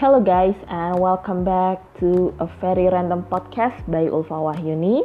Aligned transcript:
Hello 0.00 0.16
guys 0.18 0.56
and 0.72 0.98
welcome 0.98 1.44
back 1.44 1.76
to 2.00 2.32
a 2.40 2.48
very 2.56 2.88
random 2.88 3.20
podcast 3.28 3.84
by 3.84 4.08
Ulfa 4.08 4.32
Wahyuni. 4.32 5.04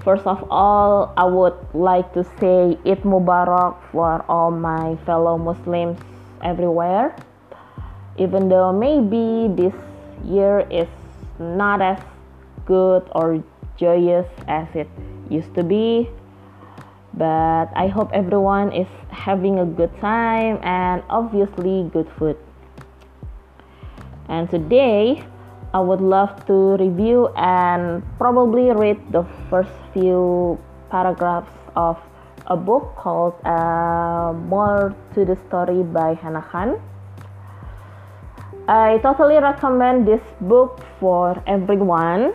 First 0.00 0.24
of 0.24 0.40
all, 0.48 1.12
I 1.12 1.28
would 1.28 1.52
like 1.76 2.16
to 2.16 2.24
say 2.40 2.80
Eid 2.88 3.04
Mubarak 3.04 3.76
for 3.92 4.24
all 4.24 4.50
my 4.50 4.96
fellow 5.04 5.36
Muslims 5.36 6.00
everywhere. 6.40 7.14
Even 8.16 8.48
though 8.48 8.72
maybe 8.72 9.52
this 9.52 9.76
year 10.24 10.64
is 10.72 10.88
not 11.36 11.84
as 11.84 12.00
good 12.64 13.04
or 13.12 13.44
joyous 13.76 14.24
as 14.48 14.64
it 14.72 14.88
used 15.28 15.52
to 15.56 15.62
be, 15.62 16.08
but 17.12 17.68
I 17.76 17.92
hope 17.92 18.16
everyone 18.16 18.72
is 18.72 18.88
having 19.12 19.60
a 19.60 19.68
good 19.68 19.92
time 20.00 20.56
and 20.64 21.04
obviously 21.12 21.84
good 21.92 22.08
food. 22.16 22.40
And 24.28 24.48
today, 24.48 25.22
I 25.74 25.80
would 25.80 26.00
love 26.00 26.46
to 26.46 26.76
review 26.78 27.28
and 27.36 28.02
probably 28.16 28.70
read 28.70 28.96
the 29.10 29.26
first 29.50 29.74
few 29.92 30.58
paragraphs 30.90 31.50
of 31.74 31.98
a 32.46 32.56
book 32.56 32.94
called 32.96 33.34
uh, 33.44 34.32
More 34.46 34.94
to 35.14 35.24
the 35.24 35.36
Story 35.48 35.82
by 35.82 36.14
Hena 36.14 36.42
Khan. 36.42 36.80
I 38.68 38.98
totally 39.02 39.36
recommend 39.36 40.06
this 40.06 40.22
book 40.40 40.80
for 41.00 41.42
everyone 41.46 42.32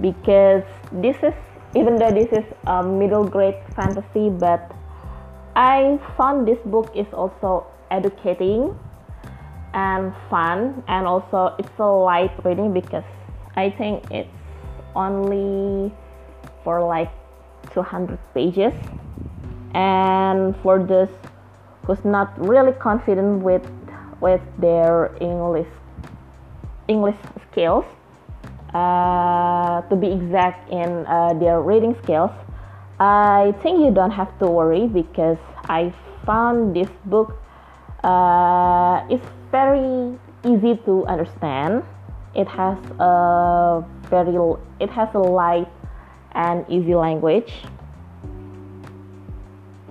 because 0.00 0.62
this 0.92 1.16
is, 1.22 1.34
even 1.74 1.96
though 1.96 2.12
this 2.12 2.30
is 2.30 2.44
a 2.66 2.82
middle 2.82 3.24
grade 3.24 3.58
fantasy, 3.74 4.28
but 4.28 4.70
I 5.56 5.98
found 6.16 6.46
this 6.46 6.60
book 6.66 6.92
is 6.94 7.06
also 7.12 7.66
educating 7.90 8.78
and 9.74 10.12
fun 10.28 10.82
and 10.88 11.06
also 11.06 11.54
it's 11.58 11.78
a 11.78 11.84
light 11.84 12.32
reading 12.44 12.72
because 12.72 13.04
I 13.56 13.70
think 13.70 14.04
it's 14.10 14.28
only 14.94 15.92
for 16.64 16.82
like 16.84 17.10
200 17.72 18.18
pages. 18.34 18.72
And 19.74 20.56
for 20.62 20.82
those 20.82 21.08
who's 21.84 22.04
not 22.04 22.34
really 22.38 22.72
confident 22.72 23.42
with 23.42 23.62
with 24.20 24.42
their 24.58 25.16
English 25.20 25.68
English 26.88 27.16
skills 27.50 27.84
uh, 28.74 29.80
to 29.82 29.96
be 29.96 30.08
exact 30.12 30.68
in 30.70 31.06
uh, 31.06 31.32
their 31.38 31.62
reading 31.62 31.96
skills 32.02 32.32
I 33.00 33.54
think 33.62 33.80
you 33.80 33.90
don't 33.90 34.10
have 34.10 34.28
to 34.40 34.46
worry 34.46 34.86
because 34.86 35.38
I 35.70 35.94
found 36.26 36.76
this 36.76 36.90
book 37.06 37.39
uh, 38.04 39.04
it's 39.10 39.26
very 39.50 40.18
easy 40.44 40.76
to 40.84 41.04
understand. 41.06 41.82
It 42.34 42.48
has 42.48 42.78
a 42.98 43.84
very 44.08 44.36
it 44.78 44.90
has 44.90 45.08
a 45.14 45.18
light 45.18 45.68
and 46.32 46.64
easy 46.68 46.94
language. 46.94 47.52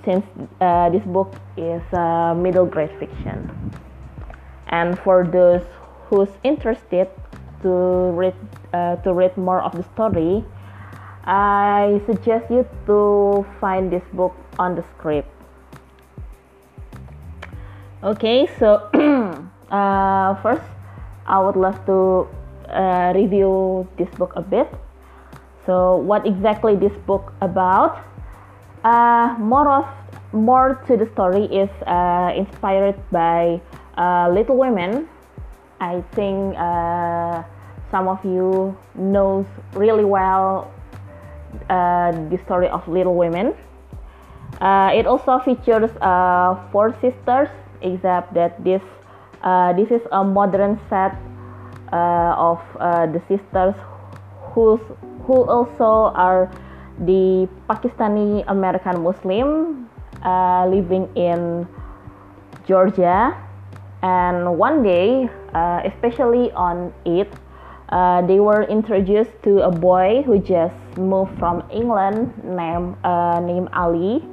Since 0.05 0.25
uh, 0.61 0.89
this 0.89 1.03
book 1.03 1.35
is 1.57 1.83
a 1.93 2.33
middle 2.35 2.65
grade 2.65 2.91
fiction, 2.99 3.51
and 4.67 4.97
for 4.99 5.27
those 5.27 5.61
who's 6.07 6.29
interested 6.43 7.09
to 7.61 7.69
read 8.15 8.35
uh, 8.73 8.95
to 9.03 9.13
read 9.13 9.35
more 9.37 9.61
of 9.61 9.75
the 9.75 9.83
story, 9.93 10.43
I 11.25 12.01
suggest 12.07 12.49
you 12.49 12.65
to 12.87 13.45
find 13.59 13.91
this 13.91 14.03
book 14.13 14.33
on 14.57 14.75
the 14.75 14.83
Scribd. 14.95 15.38
Okay, 17.99 18.47
so 18.55 18.87
uh, 19.75 20.31
first, 20.39 20.63
I 21.27 21.35
would 21.43 21.59
love 21.59 21.75
to 21.83 22.31
uh, 22.71 23.11
review 23.13 23.89
this 23.97 24.07
book 24.15 24.31
a 24.37 24.41
bit. 24.41 24.71
So, 25.65 25.97
what 25.97 26.25
exactly 26.25 26.77
this 26.77 26.95
book 27.03 27.33
about? 27.41 27.99
Uh, 28.85 29.35
more 29.37 29.67
of 29.67 29.85
more 30.31 30.79
to 30.87 30.95
the 30.95 31.11
story 31.11 31.43
is 31.51 31.67
uh, 31.91 32.31
inspired 32.39 32.95
by 33.11 33.59
uh, 33.97 34.31
Little 34.31 34.55
Women. 34.55 35.09
I 35.81 35.99
think 36.15 36.55
uh, 36.55 37.43
some 37.91 38.07
of 38.07 38.23
you 38.23 38.77
knows 38.95 39.45
really 39.75 40.05
well 40.05 40.71
the 41.67 42.39
story 42.45 42.69
of 42.69 42.87
Little 42.87 43.15
Women. 43.15 43.51
it 44.95 45.03
also 45.03 45.39
features 45.43 45.91
four 46.71 46.95
sisters 47.03 47.49
except 47.81 48.33
that 48.33 48.63
this 48.63 48.81
uh, 49.43 49.73
this 49.73 49.89
is 49.91 50.01
a 50.11 50.23
modern 50.23 50.79
set 50.89 51.15
uh, 51.91 52.35
of 52.37 52.59
uh, 52.79 53.07
the 53.07 53.21
sisters 53.27 53.75
who's, 54.51 54.81
who 55.25 55.43
also 55.47 56.13
are 56.15 56.51
the 56.99 57.47
Pakistani 57.69 58.43
American 58.47 59.01
Muslim 59.01 59.89
uh, 60.23 60.67
living 60.67 61.07
in 61.15 61.67
Georgia. 62.67 63.35
And 64.01 64.57
one 64.57 64.83
day 64.83 65.29
uh, 65.53 65.81
especially 65.83 66.51
on 66.51 66.93
Eid 67.05 67.27
uh, 67.89 68.21
they 68.21 68.39
were 68.39 68.63
introduced 68.63 69.31
to 69.43 69.61
a 69.65 69.71
boy 69.71 70.21
who 70.23 70.37
just 70.37 70.77
moved 70.95 71.33
from 71.39 71.63
England 71.71 72.31
named 72.45 72.95
named 73.43 73.67
Ali. 73.73 74.23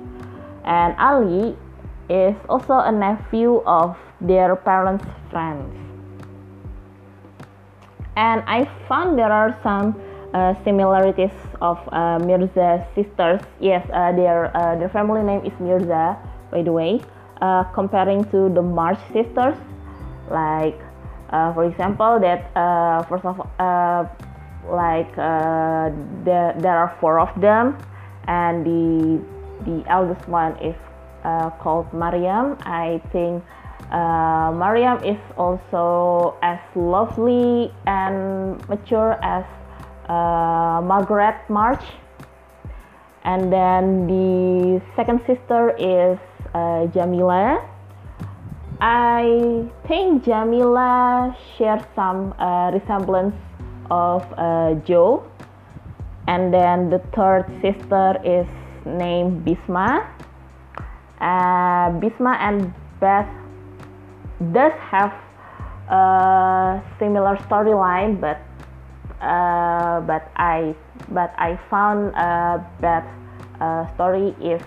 And 0.66 0.94
Ali 0.98 1.56
is 2.08 2.36
also 2.48 2.74
a 2.78 2.92
nephew 2.92 3.62
of 3.66 3.96
their 4.20 4.56
parents' 4.56 5.04
friends. 5.30 5.72
And 8.16 8.42
I 8.46 8.64
found 8.88 9.18
there 9.18 9.32
are 9.32 9.58
some 9.62 10.00
uh, 10.32 10.54
similarities 10.64 11.32
of 11.60 11.78
uh, 11.92 12.18
Mirza 12.18 12.86
sisters. 12.94 13.40
Yes, 13.60 13.86
uh, 13.92 14.12
their 14.12 14.56
uh, 14.56 14.76
their 14.76 14.88
family 14.88 15.22
name 15.22 15.44
is 15.44 15.52
Mirza, 15.60 16.16
by 16.50 16.62
the 16.62 16.72
way. 16.72 17.00
Uh, 17.40 17.64
comparing 17.74 18.24
to 18.30 18.48
the 18.48 18.62
March 18.62 18.98
sisters, 19.12 19.56
like 20.30 20.80
uh, 21.30 21.52
for 21.52 21.64
example, 21.64 22.18
that 22.20 22.48
first 23.08 23.24
of 23.24 23.36
like 24.68 25.14
there 26.24 26.56
there 26.58 26.76
are 26.76 26.96
four 27.00 27.20
of 27.20 27.28
them, 27.40 27.76
and 28.26 28.64
the 28.64 29.20
the 29.64 29.84
eldest 29.88 30.26
one 30.28 30.56
is 30.64 30.74
uh, 31.26 31.50
called 31.58 31.92
Mariam. 31.92 32.56
I 32.62 33.02
think 33.10 33.42
uh, 33.90 34.54
Mariam 34.54 35.02
is 35.02 35.18
also 35.36 36.38
as 36.42 36.58
lovely 36.74 37.72
and 37.86 38.56
mature 38.68 39.18
as 39.22 39.44
uh, 40.08 40.80
Margaret 40.82 41.36
March. 41.48 41.82
And 43.24 43.52
then 43.52 44.06
the 44.06 44.80
second 44.94 45.20
sister 45.26 45.74
is 45.74 46.18
uh, 46.54 46.86
Jamila. 46.94 47.58
I 48.80 49.66
think 49.88 50.24
Jamila 50.24 51.36
shares 51.56 51.82
some 51.96 52.34
uh, 52.38 52.70
resemblance 52.70 53.34
of 53.90 54.22
uh, 54.38 54.74
Jo. 54.86 55.26
And 56.28 56.54
then 56.54 56.90
the 56.90 56.98
third 57.14 57.46
sister 57.62 58.18
is 58.22 58.46
named 58.84 59.44
Bisma 59.44 60.06
uh, 61.20 61.90
Bisma 62.00 62.36
and 62.40 62.72
Beth 63.00 63.28
does 64.52 64.72
have 64.90 65.12
a 65.88 66.82
similar 66.98 67.36
storyline, 67.48 68.20
but 68.20 68.40
uh, 69.20 70.00
but 70.00 70.28
I 70.36 70.74
but 71.08 71.32
I 71.38 71.58
found 71.70 72.14
uh, 72.14 72.58
Beth's 72.80 73.08
uh, 73.60 73.86
story 73.94 74.34
is 74.42 74.60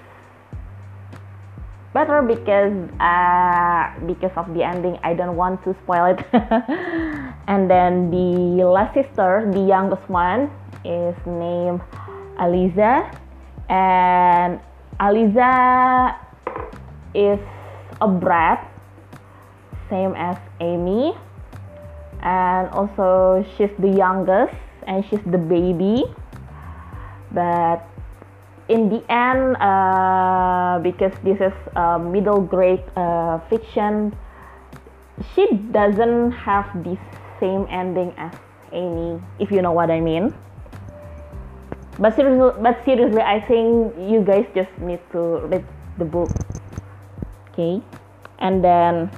better 1.94 2.22
because 2.22 2.74
uh, 3.00 3.94
because 4.06 4.34
of 4.38 4.54
the 4.54 4.64
ending. 4.64 4.98
I 5.04 5.14
don't 5.14 5.36
want 5.36 5.64
to 5.64 5.76
spoil 5.84 6.18
it. 6.18 6.26
and 7.48 7.70
then 7.70 8.10
the 8.12 8.66
last 8.66 8.94
sister, 8.94 9.50
the 9.54 9.62
youngest 9.62 10.08
one, 10.10 10.50
is 10.86 11.16
named 11.26 11.82
Aliza, 12.40 13.06
and 13.70 14.60
Aliza 15.00 16.29
is 17.14 17.40
a 18.02 18.08
brat, 18.08 18.66
same 19.90 20.14
as 20.16 20.38
Amy, 20.60 21.14
and 22.22 22.70
also 22.70 23.46
she's 23.56 23.72
the 23.80 23.90
youngest 23.90 24.56
and 24.88 25.04
she's 25.10 25.24
the 25.26 25.38
baby. 25.38 26.04
But 27.32 27.86
in 28.70 28.90
the 28.90 29.02
end, 29.12 29.58
uh, 29.58 30.80
because 30.82 31.14
this 31.24 31.42
is 31.42 31.54
a 31.76 32.00
middle 32.00 32.42
grade 32.42 32.84
uh, 32.96 33.40
fiction, 33.50 34.16
she 35.36 35.46
doesn't 35.72 36.32
have 36.32 36.70
the 36.84 36.98
same 37.40 37.66
ending 37.70 38.14
as 38.18 38.32
Amy, 38.72 39.22
if 39.40 39.52
you 39.52 39.62
know 39.62 39.72
what 39.72 39.90
I 39.90 40.00
mean. 40.00 40.34
But 42.00 42.16
seriously, 42.16 42.62
but 42.64 42.80
seriously, 42.86 43.22
I 43.22 43.44
think 43.44 43.94
you 44.00 44.24
guys 44.24 44.46
just 44.56 44.72
need 44.80 45.02
to 45.12 45.44
read 45.52 45.66
the 45.98 46.06
book 46.06 46.32
okay? 47.60 47.82
And 48.40 48.64
then 48.64 49.12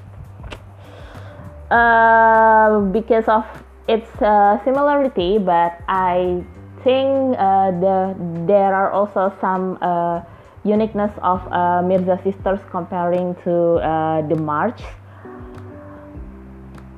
uh, 1.70 2.82
because 2.92 3.28
of 3.28 3.46
its 3.88 4.10
uh, 4.22 4.58
similarity, 4.64 5.38
but 5.38 5.78
I 5.88 6.44
think 6.84 7.38
uh, 7.38 7.72
the 7.72 8.16
there 8.48 8.74
are 8.74 8.92
also 8.92 9.34
some 9.40 9.78
uh, 9.82 10.22
uniqueness 10.64 11.12
of 11.22 11.42
uh, 11.52 11.82
Mirza 11.84 12.20
sisters 12.24 12.60
comparing 12.72 13.36
to 13.44 13.78
uh, 13.78 14.22
the 14.28 14.36
March, 14.36 14.82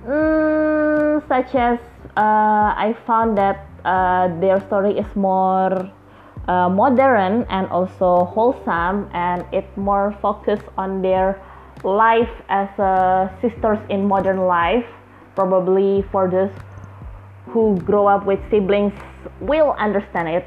mm, 0.08 1.28
such 1.28 1.56
as 1.56 1.80
I 2.16 2.96
found 3.06 3.38
that 3.38 3.68
their 4.40 4.62
story 4.62 4.98
is 4.98 5.16
more 5.16 5.92
modern 6.48 7.46
and 7.50 7.68
also 7.68 8.26
wholesome, 8.26 9.10
and 9.14 9.46
it 9.54 9.66
more 9.78 10.18
focused 10.22 10.68
on 10.78 11.02
their 11.02 11.42
life 11.84 12.30
as 12.50 12.70
sisters 13.42 13.80
in 13.90 14.06
modern 14.08 14.46
life 14.48 14.86
probably 15.36 16.04
for 16.12 16.30
those 16.30 16.52
who 17.50 17.82
grow 17.86 18.08
up 18.08 18.26
with 18.26 18.40
siblings 18.50 18.94
will 19.42 19.76
understand 19.78 20.28
it. 20.30 20.46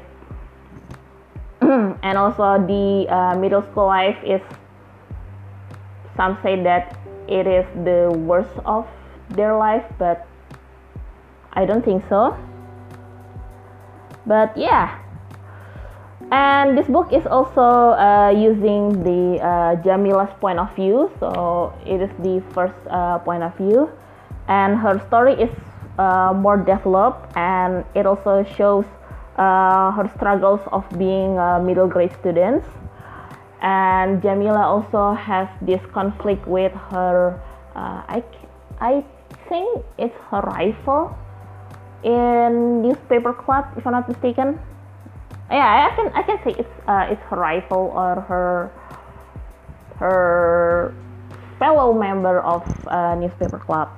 And 2.03 2.17
also 2.17 2.57
the 2.65 3.05
uh, 3.09 3.35
middle 3.35 3.61
school 3.71 3.87
life 3.87 4.17
is 4.23 4.41
some 6.15 6.37
say 6.41 6.61
that 6.63 6.97
it 7.27 7.45
is 7.45 7.65
the 7.83 8.11
worst 8.11 8.57
of 8.65 8.87
their 9.29 9.55
life 9.55 9.83
but 9.99 10.25
i 11.53 11.65
don't 11.65 11.83
think 11.83 12.01
so. 12.09 12.35
But 14.25 14.57
yeah 14.57 14.99
and 16.31 16.77
this 16.77 16.87
book 16.87 17.13
is 17.13 17.25
also 17.25 17.95
uh, 17.95 18.29
using 18.29 19.03
the 19.03 19.39
uh, 19.39 19.75
Jamila's 19.81 20.33
point 20.41 20.59
of 20.59 20.73
view. 20.75 21.09
So 21.19 21.73
it 21.85 22.01
is 22.01 22.11
the 22.19 22.43
first 22.53 22.75
uh, 22.89 23.19
point 23.19 23.43
of 23.43 23.55
view. 23.57 23.89
And 24.47 24.77
her 24.77 24.99
story 25.07 25.33
is 25.33 25.49
uh, 25.97 26.33
more 26.35 26.57
developed. 26.57 27.35
And 27.37 27.85
it 27.95 28.05
also 28.05 28.43
shows 28.57 28.85
uh, 29.37 29.91
her 29.91 30.11
struggles 30.15 30.59
of 30.71 30.83
being 30.97 31.37
a 31.37 31.61
middle 31.63 31.87
grade 31.87 32.11
student 32.19 32.63
and 33.61 34.21
Jamila 34.21 34.61
also 34.61 35.13
has 35.13 35.47
this 35.61 35.81
conflict 35.91 36.45
with 36.47 36.71
her 36.91 37.41
uh, 37.75 38.03
I, 38.07 38.23
I 38.79 39.03
think 39.49 39.83
it's 39.97 40.15
her 40.29 40.41
rival 40.41 41.17
in 42.03 42.81
newspaper 42.81 43.33
club 43.33 43.65
if 43.77 43.85
I'm 43.87 43.93
not 43.93 44.07
mistaken 44.07 44.59
yeah 45.49 45.89
I 45.91 45.95
can 45.95 46.11
I 46.13 46.21
can 46.23 46.37
say 46.43 46.55
it's 46.59 46.87
uh, 46.87 47.07
it's 47.09 47.21
her 47.29 47.37
rival 47.37 47.91
or 47.95 48.21
her 48.21 48.71
her 49.99 50.93
fellow 51.59 51.93
member 51.93 52.39
of 52.41 52.63
uh, 52.87 53.15
newspaper 53.15 53.59
club. 53.59 53.89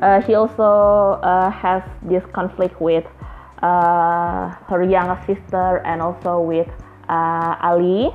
Uh, 0.00 0.20
she 0.22 0.34
also 0.34 1.20
uh, 1.22 1.50
has 1.50 1.82
this 2.02 2.22
conflict 2.32 2.80
with 2.80 3.04
uh, 3.62 4.48
her 4.68 4.82
younger 4.82 5.20
sister 5.26 5.82
and 5.84 6.00
also 6.00 6.40
with 6.40 6.68
uh, 7.08 7.56
Ali. 7.60 8.10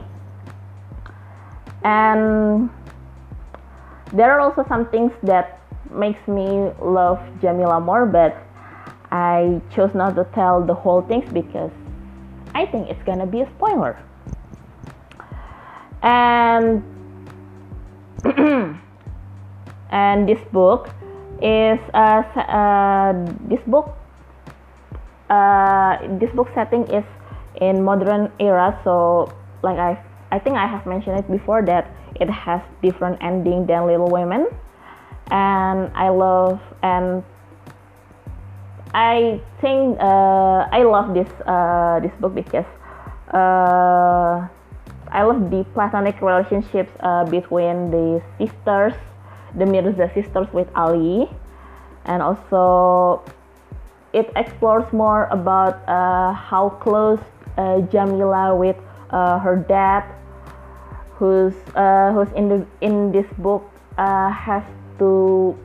And 1.84 2.70
there 4.14 4.32
are 4.32 4.40
also 4.40 4.66
some 4.68 4.88
things 4.90 5.12
that 5.24 5.60
makes 5.92 6.26
me 6.28 6.72
love 6.82 7.20
Jamila 7.42 7.80
more 7.80 8.06
but 8.06 8.38
I 9.12 9.62
chose 9.70 9.94
not 9.94 10.16
to 10.16 10.24
tell 10.34 10.66
the 10.66 10.74
whole 10.74 11.02
things 11.02 11.26
because 11.34 11.72
I 12.54 12.66
think 12.66 12.90
it's 12.90 13.02
gonna 13.04 13.26
be 13.26 13.42
a 13.42 13.50
spoiler. 13.56 13.98
And 16.02 16.84
and 19.92 20.28
this 20.28 20.40
book 20.52 20.90
is 21.42 21.80
uh, 21.94 22.24
uh, 22.38 23.14
this 23.50 23.60
book 23.68 23.96
uh, 25.30 25.98
this 26.20 26.32
book 26.32 26.48
setting 26.54 26.88
is 26.88 27.04
in 27.62 27.84
modern 27.84 28.32
era 28.40 28.80
so 28.84 29.32
like 29.62 29.78
I 29.78 30.00
I 30.32 30.40
think 30.40 30.58
I 30.58 30.68
have 30.68 30.86
mentioned 30.86 31.20
it 31.20 31.30
before 31.30 31.62
that 31.66 31.92
it 32.16 32.30
has 32.30 32.62
different 32.82 33.22
ending 33.22 33.66
than 33.66 33.86
Little 33.86 34.10
Women 34.10 34.48
and 35.32 35.92
I 35.96 36.10
love 36.10 36.60
and 36.82 37.24
I 38.94 39.42
think 39.60 39.98
uh, 40.00 40.70
I 40.72 40.84
love 40.84 41.14
this 41.14 41.30
uh, 41.48 42.00
this 42.00 42.14
book 42.22 42.36
because 42.36 42.70
uh, 43.34 44.46
I 45.10 45.24
love 45.24 45.50
the 45.50 45.66
platonic 45.74 46.22
relationships 46.22 46.92
uh, 47.00 47.26
between 47.26 47.90
the 47.90 48.22
sisters, 48.38 48.94
the 49.58 49.66
Mirza 49.66 50.12
sisters 50.14 50.48
with 50.54 50.68
Ali, 50.76 51.26
and 52.06 52.22
also 52.22 53.26
it 54.14 54.30
explores 54.36 54.86
more 54.94 55.26
about 55.32 55.82
uh, 55.90 56.34
how 56.34 56.70
close 56.70 57.20
uh, 57.58 57.82
Jamila 57.90 58.56
with 58.56 58.78
her 59.10 59.66
dad, 59.68 60.06
who's 61.18 61.54
who's 62.14 62.30
in 62.38 62.50
the 62.50 62.66
in 62.82 63.12
this 63.12 63.26
book 63.42 63.66
has 63.98 64.62
to 65.00 65.58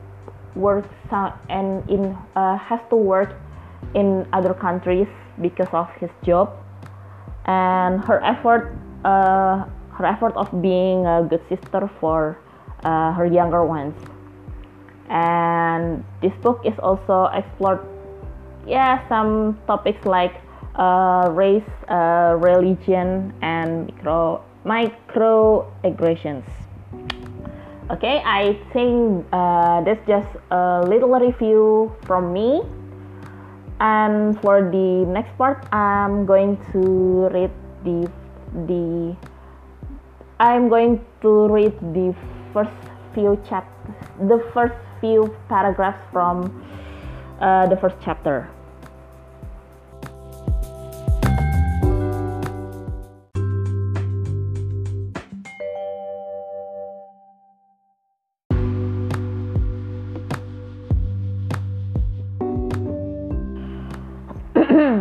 work 0.55 0.85
and 1.49 1.87
in 1.89 2.17
uh, 2.35 2.57
has 2.57 2.79
to 2.89 2.95
work 2.95 3.35
in 3.93 4.27
other 4.33 4.53
countries 4.53 5.07
because 5.41 5.69
of 5.73 5.89
his 5.99 6.09
job. 6.23 6.51
And 7.45 8.03
her 8.05 8.23
effort 8.23 8.75
uh, 9.03 9.65
her 9.97 10.05
effort 10.05 10.35
of 10.35 10.49
being 10.61 11.05
a 11.05 11.23
good 11.23 11.41
sister 11.49 11.89
for 11.99 12.37
uh, 12.83 13.13
her 13.13 13.25
younger 13.25 13.65
ones. 13.65 13.95
And 15.09 16.03
this 16.21 16.33
book 16.41 16.61
is 16.63 16.77
also 16.79 17.25
explored 17.33 17.81
yeah 18.67 19.07
some 19.09 19.57
topics 19.67 20.05
like 20.05 20.35
uh, 20.75 21.29
race 21.33 21.67
uh, 21.89 22.37
religion 22.37 23.33
and 23.41 23.91
micro 23.97 24.43
microaggressions 24.65 26.43
okay 27.89 28.21
i 28.25 28.53
think 28.71 29.25
uh, 29.33 29.81
that's 29.81 30.05
just 30.07 30.29
a 30.51 30.85
little 30.85 31.09
review 31.09 31.91
from 32.05 32.33
me. 32.33 32.61
And 33.79 34.35
for 34.41 34.59
the 34.59 35.07
next 35.07 35.31
part 35.37 35.63
i'm 35.71 36.25
going 36.25 36.59
to 36.75 37.31
read 37.31 37.51
the 37.87 38.11
the 38.67 39.15
i'm 40.39 40.67
going 40.67 40.99
to 41.21 41.47
read 41.47 41.71
the 41.95 42.13
first 42.51 42.75
few 43.15 43.39
chapters 43.47 43.95
the 44.27 44.43
first 44.53 44.75
few 44.99 45.33
paragraphs 45.47 46.03
from 46.11 46.51
uh, 47.39 47.67
the 47.67 47.77
first 47.77 47.95
chapter 48.03 48.51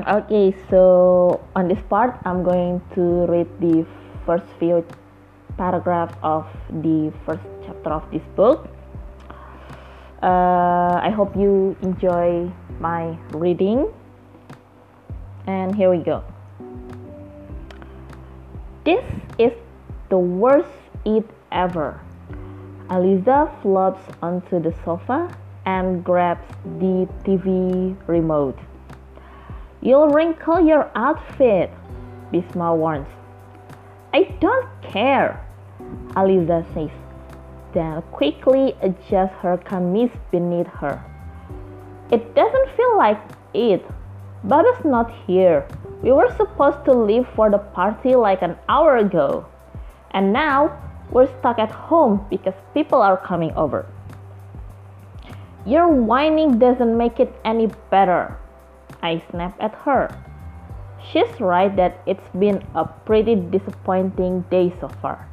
okay 0.08 0.56
so 0.70 1.38
on 1.54 1.68
this 1.68 1.80
part 1.90 2.16
i'm 2.24 2.42
going 2.42 2.80
to 2.94 3.28
read 3.28 3.46
the 3.60 3.84
first 4.24 4.48
few 4.58 4.80
paragraphs 5.58 6.16
of 6.22 6.46
the 6.70 7.12
first 7.26 7.44
chapter 7.66 7.90
of 7.90 8.04
this 8.10 8.22
book. 8.36 8.70
Uh, 10.22 10.96
i 11.02 11.10
hope 11.10 11.36
you 11.36 11.76
enjoy 11.82 12.48
my 12.80 13.18
reading. 13.34 13.92
And 15.46 15.74
here 15.74 15.90
we 15.90 15.98
go. 15.98 16.24
This 18.84 19.04
is 19.38 19.52
the 20.08 20.18
worst 20.18 20.72
Eid 21.04 21.24
ever. 21.52 22.00
Aliza 22.88 23.48
flops 23.60 24.00
onto 24.22 24.60
the 24.60 24.72
sofa 24.84 25.28
and 25.66 26.04
grabs 26.04 26.48
the 26.80 27.08
tv 27.24 27.96
remote 28.06 28.56
You'll 29.80 30.08
wrinkle 30.08 30.60
your 30.60 30.90
outfit, 30.94 31.70
Bisma 32.32 32.76
warns. 32.76 33.06
I 34.12 34.24
don't 34.40 34.68
care, 34.82 35.46
Aliza 36.16 36.64
says, 36.74 36.90
then 37.72 38.02
quickly 38.10 38.74
adjusts 38.82 39.36
her 39.42 39.56
kameez 39.58 40.10
beneath 40.32 40.66
her. 40.66 41.02
It 42.10 42.34
doesn't 42.34 42.70
feel 42.76 42.96
like 42.96 43.20
it. 43.54 43.84
Baba's 44.44 44.84
not 44.84 45.12
here. 45.26 45.68
We 46.02 46.10
were 46.10 46.34
supposed 46.36 46.84
to 46.86 46.92
leave 46.92 47.26
for 47.36 47.50
the 47.50 47.58
party 47.58 48.14
like 48.14 48.42
an 48.42 48.56
hour 48.68 48.96
ago. 48.96 49.46
And 50.12 50.32
now 50.32 50.72
we're 51.10 51.28
stuck 51.38 51.58
at 51.58 51.70
home 51.70 52.26
because 52.30 52.54
people 52.72 53.02
are 53.02 53.16
coming 53.16 53.52
over. 53.52 53.86
Your 55.66 55.88
whining 55.88 56.58
doesn't 56.58 56.96
make 56.96 57.20
it 57.20 57.34
any 57.44 57.68
better. 57.90 58.38
I 59.02 59.22
snapped 59.30 59.60
at 59.60 59.74
her. 59.86 60.08
She's 61.12 61.40
right 61.40 61.74
that 61.76 62.02
it's 62.06 62.28
been 62.38 62.64
a 62.74 62.84
pretty 62.84 63.36
disappointing 63.36 64.44
day 64.50 64.74
so 64.80 64.88
far. 65.00 65.28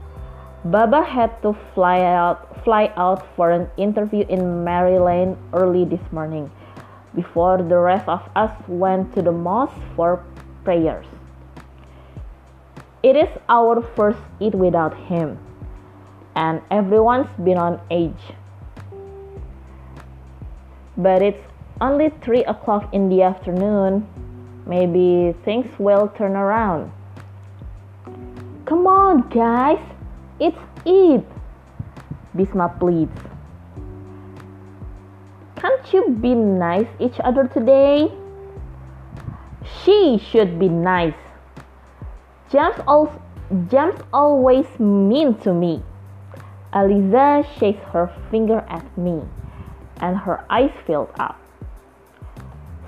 Baba 0.66 1.04
had 1.04 1.42
to 1.44 1.56
fly 1.74 2.02
out 2.02 2.64
fly 2.64 2.92
out 2.98 3.22
for 3.36 3.52
an 3.52 3.70
interview 3.78 4.26
in 4.30 4.64
Maryland 4.64 5.38
early 5.54 5.86
this 5.86 6.02
morning 6.12 6.50
before 7.14 7.62
the 7.62 7.78
rest 7.78 8.10
of 8.10 8.22
us 8.36 8.52
went 8.68 9.14
to 9.14 9.22
the 9.22 9.32
mosque 9.32 9.78
for 9.96 10.26
prayers. 10.64 11.06
It 13.04 13.16
is 13.16 13.30
our 13.48 13.82
first 13.96 14.20
Eid 14.42 14.56
without 14.56 14.98
him, 15.06 15.38
and 16.36 16.62
everyone's 16.72 17.30
been 17.44 17.58
on 17.58 17.80
age. 17.92 18.34
But 20.98 21.22
it's 21.22 21.44
only 21.82 22.10
3 22.22 22.44
o'clock 22.46 22.94
in 22.94 23.10
the 23.10 23.22
afternoon. 23.22 24.08
Maybe 24.66 25.36
things 25.44 25.68
will 25.78 26.08
turn 26.18 26.36
around. 26.36 26.92
Come 28.66 28.88
on, 28.88 29.30
guys, 29.30 29.80
it's 30.40 30.58
Eid, 30.88 31.24
Bisma 32.36 32.80
pleads. 32.80 33.20
Can't 35.56 35.94
you 35.94 36.10
be 36.10 36.34
nice 36.34 36.88
each 37.00 37.20
other 37.24 37.48
today? 37.48 38.12
She 39.84 40.18
should 40.18 40.58
be 40.58 40.70
nice. 40.70 41.14
James, 42.52 42.76
al- 42.88 43.22
James 43.70 44.00
always 44.12 44.66
mean 44.80 45.36
to 45.42 45.54
me. 45.54 45.84
Aliza 46.74 47.46
shakes 47.60 47.84
her 47.94 48.12
finger 48.32 48.66
at 48.68 48.86
me, 48.98 49.22
and 50.02 50.18
her 50.18 50.44
eyes 50.50 50.72
filled 50.86 51.12
up. 51.20 51.40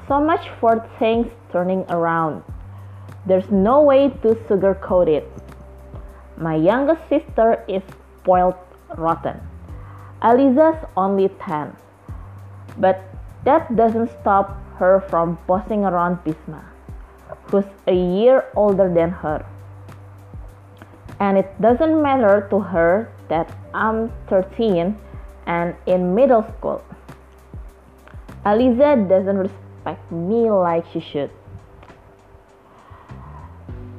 So 0.08 0.22
much 0.22 0.48
for 0.62 0.88
things 1.00 1.28
turning 1.52 1.84
around. 1.90 2.44
There's 3.26 3.52
no 3.52 3.82
way 3.82 4.10
to 4.24 4.36
sugarcoat 4.48 5.10
it. 5.10 5.28
My 6.38 6.56
youngest 6.56 7.02
sister 7.10 7.66
is 7.68 7.84
spoiled 8.22 8.56
rotten. 8.96 9.42
Aliza's 10.22 10.80
only 10.96 11.28
10. 11.28 11.76
But 12.78 13.04
that 13.44 13.76
doesn't 13.76 14.10
stop 14.22 14.56
her 14.78 15.04
from 15.10 15.38
bossing 15.46 15.84
around 15.84 16.24
Bisma, 16.24 16.64
who's 17.52 17.66
a 17.88 17.94
year 17.94 18.46
older 18.56 18.88
than 18.94 19.10
her. 19.10 19.46
And 21.20 21.38
it 21.38 21.52
doesn't 21.60 22.02
matter 22.02 22.48
to 22.50 22.60
her 22.60 23.12
that 23.28 23.52
I'm 23.74 24.12
13 24.30 24.96
and 25.48 25.76
in 25.86 26.16
middle 26.16 26.44
school. 26.58 26.82
Aliza 28.46 29.10
doesn't 29.10 29.38
respect 29.38 29.67
me 30.12 30.50
like 30.50 30.86
she 30.92 31.00
should. 31.00 31.32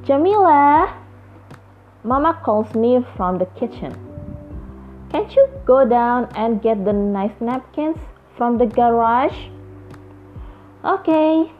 Jamila, 0.03 0.95
Mama 2.03 2.39
calls 2.43 2.73
me 2.75 3.05
from 3.15 3.37
the 3.37 3.45
kitchen. 3.59 3.93
Can't 5.11 5.35
you 5.35 5.47
go 5.65 5.87
down 5.87 6.29
and 6.35 6.61
get 6.61 6.85
the 6.85 6.93
nice 6.93 7.33
napkins 7.41 7.97
from 8.37 8.57
the 8.57 8.65
garage? 8.65 9.49
Okay. 10.85 11.51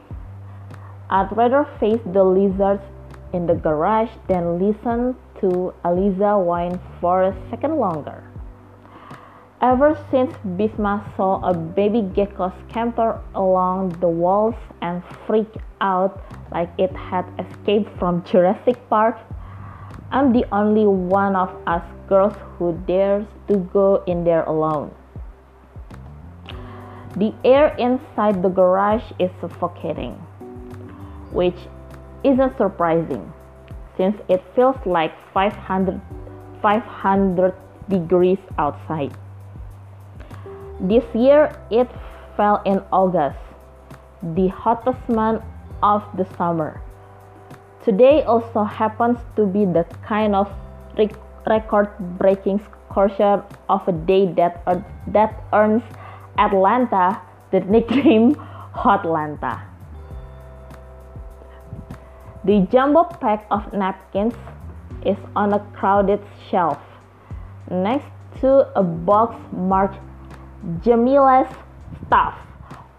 I'd 1.10 1.36
rather 1.36 1.68
face 1.80 2.00
the 2.14 2.24
lizards 2.24 2.84
in 3.34 3.48
the 3.48 3.56
garage 3.56 4.12
than 4.28 4.60
listen 4.60 5.16
to 5.42 5.74
Aliza 5.84 6.44
whine 6.44 6.80
for 7.02 7.24
a 7.24 7.50
second 7.50 7.78
longer. 7.78 8.29
Ever 9.62 10.00
since 10.10 10.32
Bisma 10.56 11.04
saw 11.18 11.42
a 11.44 11.54
baby 11.54 12.02
gecko 12.02 12.54
scamper 12.64 13.20
along 13.36 13.90
the 14.00 14.08
walls 14.08 14.56
and 14.82 15.04
freak 15.28 15.52
out 15.82 16.24
like 16.50 16.72
it 16.78 16.96
had 16.96 17.26
escaped 17.38 17.92
from 18.00 18.24
Jurassic 18.24 18.78
Park, 18.90 19.20
I'm 20.12 20.32
the 20.32 20.46
only 20.54 20.88
one 20.88 21.36
of 21.36 21.52
us 21.68 21.84
girls 22.08 22.38
who 22.58 22.72
dares 22.88 23.26
to 23.50 23.58
go 23.58 24.02
in 24.08 24.24
there 24.24 24.44
alone. 24.44 24.96
The 27.18 27.34
air 27.44 27.76
inside 27.76 28.42
the 28.42 28.48
garage 28.48 29.12
is 29.20 29.30
suffocating, 29.42 30.14
which 31.34 31.68
isn't 32.24 32.56
surprising 32.56 33.34
since 33.98 34.16
it 34.30 34.42
feels 34.56 34.78
like 34.86 35.12
500, 35.34 36.00
500 36.62 37.54
degrees 37.90 38.40
outside. 38.58 39.12
This 40.80 41.04
year 41.14 41.52
it 41.70 41.90
fell 42.38 42.62
in 42.66 42.82
August, 42.92 43.38
the 44.24 44.48
hottest 44.48 45.10
month 45.10 45.44
of 45.84 46.04
the 46.16 46.26
summer. 46.38 46.82
Today 47.84 48.24
also 48.24 48.64
happens 48.64 49.20
to 49.36 49.46
be 49.46 49.66
the 49.66 49.86
kind 50.08 50.36
of 50.36 50.50
record 51.46 51.90
breaking 52.18 52.62
scorcher 52.64 53.44
of 53.68 53.88
a 53.90 53.92
day 53.92 54.32
that, 54.34 54.64
er 54.68 54.84
that 55.08 55.44
earns 55.52 55.84
Atlanta 56.38 57.22
the 57.52 57.60
nickname 57.60 58.36
Hotlanta. 58.74 59.60
The 62.46 62.66
jumbo 62.72 63.04
pack 63.04 63.46
of 63.52 63.74
napkins 63.74 64.34
is 65.06 65.18
on 65.36 65.52
a 65.52 65.60
crowded 65.76 66.22
shelf 66.50 66.80
next 67.70 68.08
to 68.40 68.72
a 68.80 68.84
box 68.84 69.36
marked 69.52 70.00
Jamila's 70.84 71.48
Stuff 72.08 72.36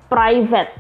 Private, 0.08 0.72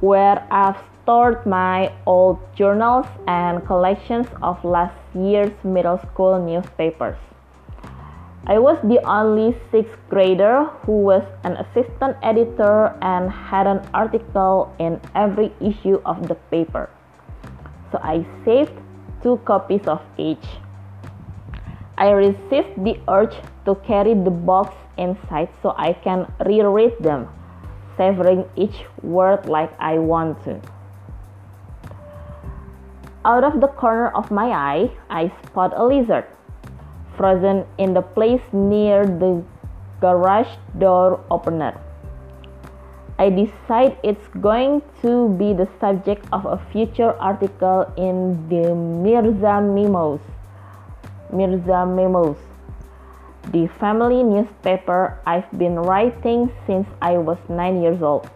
where 0.00 0.46
I've 0.50 0.76
stored 1.02 1.46
my 1.46 1.90
old 2.04 2.38
journals 2.54 3.06
and 3.26 3.64
collections 3.66 4.26
of 4.42 4.62
last 4.62 4.94
year's 5.14 5.52
middle 5.64 5.98
school 5.98 6.38
newspapers. 6.44 7.16
I 8.46 8.58
was 8.58 8.76
the 8.84 9.00
only 9.08 9.56
sixth 9.70 9.96
grader 10.10 10.64
who 10.84 11.00
was 11.00 11.22
an 11.44 11.56
assistant 11.56 12.16
editor 12.22 12.94
and 13.00 13.30
had 13.30 13.66
an 13.66 13.80
article 13.94 14.74
in 14.78 15.00
every 15.14 15.52
issue 15.58 16.02
of 16.04 16.28
the 16.28 16.34
paper. 16.50 16.90
So 17.90 17.98
I 18.02 18.26
saved 18.44 18.76
two 19.22 19.40
copies 19.46 19.86
of 19.86 20.02
each. 20.18 20.44
I 22.02 22.10
resist 22.10 22.74
the 22.82 22.98
urge 23.06 23.36
to 23.64 23.76
carry 23.86 24.12
the 24.12 24.34
box 24.34 24.74
inside 24.98 25.50
so 25.62 25.72
I 25.78 25.92
can 25.92 26.26
reread 26.44 26.98
them, 26.98 27.28
savoring 27.96 28.42
each 28.56 28.74
word 29.02 29.46
like 29.46 29.70
I 29.78 29.98
want 29.98 30.42
to. 30.42 30.58
Out 33.24 33.44
of 33.44 33.60
the 33.60 33.68
corner 33.68 34.10
of 34.18 34.32
my 34.32 34.50
eye, 34.50 34.90
I 35.10 35.30
spot 35.46 35.74
a 35.76 35.86
lizard, 35.86 36.26
frozen 37.16 37.64
in 37.78 37.94
the 37.94 38.02
place 38.02 38.42
near 38.50 39.06
the 39.06 39.44
garage 40.00 40.50
door 40.82 41.22
opener. 41.30 41.78
I 43.16 43.30
decide 43.30 43.96
it's 44.02 44.26
going 44.42 44.82
to 45.02 45.28
be 45.38 45.54
the 45.54 45.68
subject 45.78 46.26
of 46.32 46.46
a 46.46 46.58
future 46.72 47.14
article 47.22 47.86
in 47.96 48.48
the 48.48 48.74
Mirza 48.74 49.62
Memos. 49.62 50.18
Mirza 51.32 51.86
Memos, 51.86 52.36
the 53.50 53.66
family 53.80 54.22
newspaper 54.22 55.18
I've 55.26 55.50
been 55.58 55.76
writing 55.76 56.52
since 56.66 56.86
I 57.00 57.18
was 57.18 57.38
nine 57.48 57.82
years 57.82 58.02
old. 58.02 58.28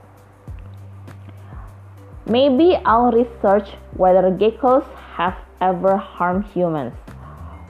Maybe 2.26 2.76
I'll 2.84 3.12
research 3.12 3.68
whether 3.96 4.22
geckos 4.32 4.86
have 5.14 5.36
ever 5.60 5.96
harmed 5.96 6.46
humans 6.46 6.94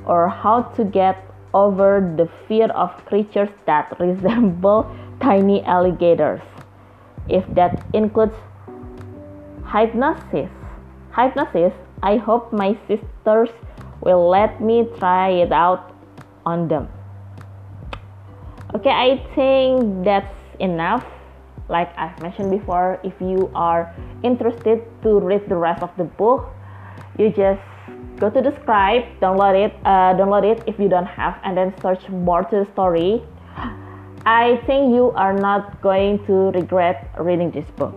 or 0.06 0.28
how 0.28 0.62
to 0.76 0.84
get 0.84 1.22
over 1.52 2.14
the 2.16 2.28
fear 2.46 2.68
of 2.68 2.90
creatures 3.06 3.50
that 3.66 3.94
resemble 4.00 4.86
tiny 5.20 5.62
alligators. 5.64 6.40
If 7.28 7.44
that 7.54 7.84
includes 7.92 8.34
hypnosis, 9.72 10.50
hypnosis, 11.14 11.72
I 12.02 12.16
hope 12.16 12.52
my 12.52 12.78
sisters 12.86 13.50
will 14.00 14.28
let 14.28 14.60
me 14.60 14.86
try 14.98 15.30
it 15.30 15.52
out 15.52 15.94
on 16.44 16.68
them. 16.68 16.88
Okay, 18.74 18.90
I 18.90 19.22
think 19.34 20.04
that's 20.04 20.34
enough 20.60 21.04
like 21.68 21.90
I've 21.98 22.20
mentioned 22.22 22.50
before, 22.50 23.00
if 23.02 23.14
you 23.20 23.50
are 23.54 23.94
interested 24.22 24.82
to 25.02 25.18
read 25.20 25.48
the 25.48 25.56
rest 25.56 25.82
of 25.82 25.90
the 25.96 26.04
book, 26.04 26.48
you 27.18 27.30
just 27.30 27.60
go 28.18 28.30
to 28.30 28.40
the 28.40 28.50
Scribd, 28.50 29.18
download 29.20 29.66
it, 29.66 29.74
uh, 29.84 30.14
download 30.14 30.44
it 30.44 30.62
if 30.66 30.78
you 30.78 30.88
don't 30.88 31.06
have, 31.06 31.38
and 31.42 31.56
then 31.56 31.74
search 31.82 32.08
more 32.08 32.44
to 32.44 32.64
the 32.64 32.72
story. 32.72 33.22
I 34.26 34.60
think 34.66 34.94
you 34.94 35.12
are 35.14 35.32
not 35.32 35.80
going 35.82 36.24
to 36.26 36.50
regret 36.50 37.10
reading 37.18 37.50
this 37.50 37.68
book. 37.76 37.94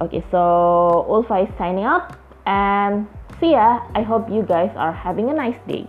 Okay, 0.00 0.24
so 0.30 1.06
Ulfa 1.08 1.48
is 1.48 1.54
signing 1.58 1.84
up, 1.84 2.16
and 2.46 3.06
see 3.40 3.52
ya. 3.52 3.80
I 3.94 4.02
hope 4.02 4.28
you 4.30 4.42
guys 4.42 4.70
are 4.76 4.92
having 4.92 5.30
a 5.30 5.34
nice 5.34 5.58
day. 5.66 5.86